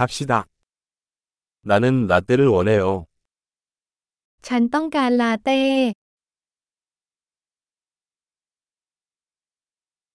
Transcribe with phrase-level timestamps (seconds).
[0.00, 0.45] 갑시다.
[1.63, 3.05] 나는 라떼를 원해요.
[4.47, 5.61] ฉันต้องการลาเต้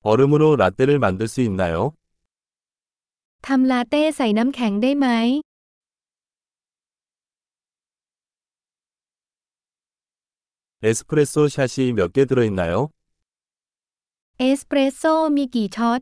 [0.03, 1.93] 얼음으로 라떼를 만들 수 있나요?
[3.47, 5.07] ทำลาเต้ใส่น้ำแข็งได้ไหม
[10.83, 12.90] 에스프레소 샷이 몇 개 들어있나요?
[14.38, 16.01] เอสเปรสโซ่มีกี่ช็อต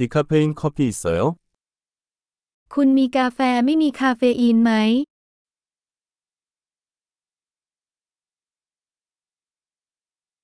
[0.00, 1.36] 디카페인 커피 있어요?
[2.74, 4.72] คุณมีกาแฟไม่มีคาเฟอีนไหม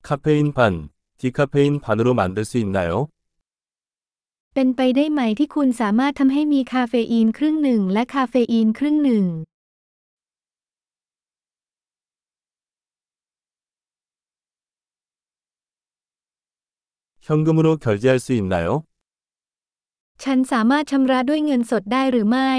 [0.09, 3.09] 카페인 반, 디카페인 반으로 만들 수 있나요?
[4.55, 9.27] เป็นไปได้ไหมที่คุณสามารถทำให้มีคาเฟอีนครึ่งหนึ่งและคาเฟอีนครึ่งหนึ่ง
[17.29, 18.85] 현금으로 결제할 수 있나요?
[20.25, 22.53] ฉันสามารถชำระด้วยเงินสดได้หรือไม่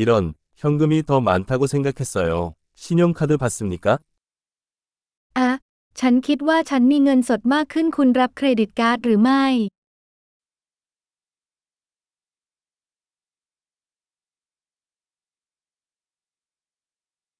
[0.00, 2.54] 이런, 현금이 더 많다고 생각했어요.
[2.74, 3.98] 신용카드 받습니까?
[5.38, 5.50] อะ
[6.00, 9.44] ฉันคิดว่าฉันมีเงินสดมากขึ้นคุณรับเครดิตการ์ดหรือไม่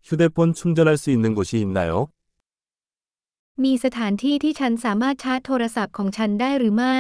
[0.07, 1.91] 휴대폰 충전할 수 있는 곳이 있나요?
[3.64, 7.00] มีสถานที่ที่ฉันสามารถชาร์จโทรศัพท์ของฉันได้หรือไม่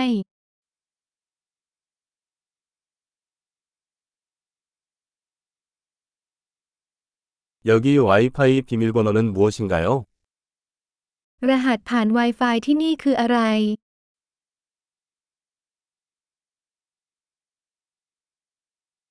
[7.69, 9.87] 여기 와이파이 비밀번호는 무엇인가 요?
[11.49, 13.39] รหัสผ่าน Wi-Fi ที่นี่คืออะไร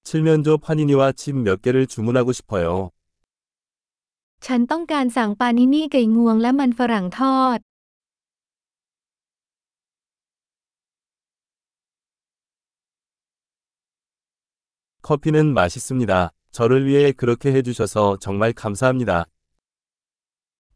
[0.08, 2.68] 칠면조 파니니와 칩 몇 개를 주문하고 싶어 요.
[4.45, 7.59] ฉันต้องการสั่งปานินี่ไก่งวงและมันฝรั่งทอด
[15.07, 16.31] 커피는 맛있습니다.
[16.51, 19.25] 저를 위해 그렇게 해주셔서 정말 감사합니다.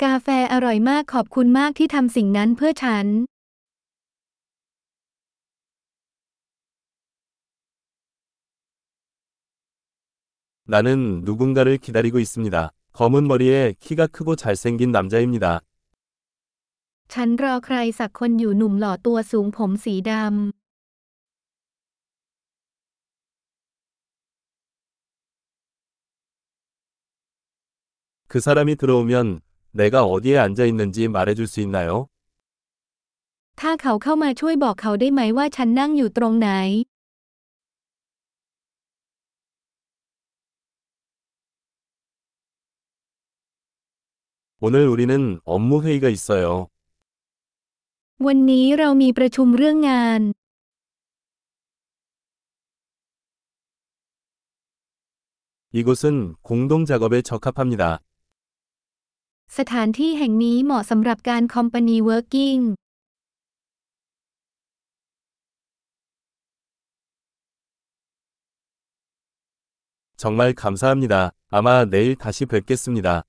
[0.03, 3.07] กาแฟอร่อยมากขอบคุณมากที่ทำสิ่งนั้นเพื่อฉัน
[10.65, 12.71] 나는 누군가를 기다리고 있습니다.
[12.93, 15.61] 검은 머리에 키가 크고 잘생긴 남자입니다.
[17.13, 20.11] ฉันรอใครสักคนอยู่หนุ่มหล่อตัวสูงผมสีด
[28.31, 29.41] 그 사람이 들어오면
[29.73, 32.07] 내가 어디에 앉아 있는지 말해줄 수 있나요?
[32.07, 36.49] ำ ถ้าเขาเข้ามาช่วยบอกเขาได้ไหมว่าฉันนั่งอยู่ตรงไหน
[44.59, 46.67] 오늘 우리는 업무 회의가 있어요.
[48.25, 50.21] วันนี้เรามีประชุมเรื่องงาน
[55.71, 57.99] 이곳은 공동 작업에 적합합니다.
[59.57, 62.57] สถานที่แห่งนี้เหมาะสำหรับการคอมพานีเวิร์กิ่ง
[70.15, 71.31] 정말 감사합니다.
[71.49, 73.23] 아마 내일 다시 뵙겠습니다.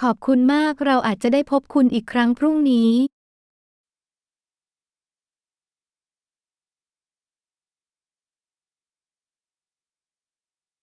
[0.00, 2.90] ขอบคุณมากเราอาจจะได้พบคุณอีกครั้งพรุ่งนี้